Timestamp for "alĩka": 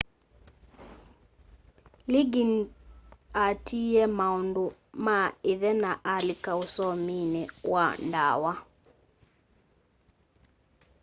6.13-6.51